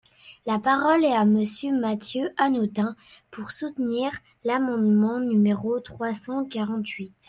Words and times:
La 0.47 0.57
parole 0.57 1.05
est 1.05 1.13
à 1.13 1.25
Monsieur 1.25 1.79
Mathieu 1.79 2.31
Hanotin, 2.37 2.95
pour 3.29 3.51
soutenir 3.51 4.09
l’amendement 4.43 5.19
numéro 5.19 5.79
trois 5.79 6.15
cent 6.15 6.43
quarante-huit. 6.43 7.13